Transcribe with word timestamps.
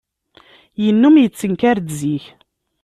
Yennum 0.83 1.15
yettenkar-d 1.19 1.87
zik. 1.99 2.25